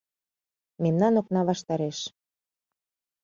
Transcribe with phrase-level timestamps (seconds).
[0.83, 1.99] Мемнан окна ваштареш